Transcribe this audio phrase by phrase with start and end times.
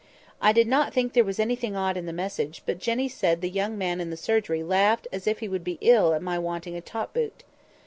[0.41, 3.49] I did not think there was anything odd in the message; but Jenny said the
[3.51, 6.75] young men in the surgery laughed as if they would be ill at my wanting
[6.75, 7.43] a top boot.